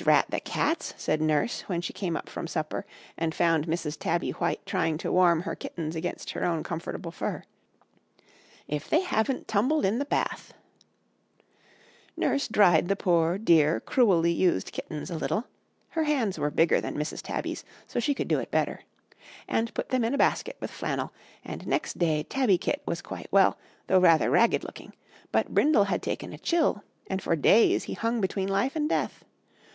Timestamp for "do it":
18.28-18.52